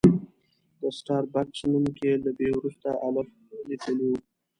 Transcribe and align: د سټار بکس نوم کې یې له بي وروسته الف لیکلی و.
د 0.81 0.83
سټار 0.97 1.23
بکس 1.33 1.59
نوم 1.71 1.85
کې 1.95 2.05
یې 2.11 2.15
له 2.25 2.31
بي 2.37 2.47
وروسته 2.57 2.87
الف 3.05 3.27
لیکلی 3.69 4.07
و. 4.11 4.13